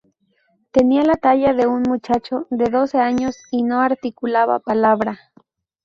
[0.71, 5.19] Tenía la talla de un muchacho de doce años y no articulaba palabra.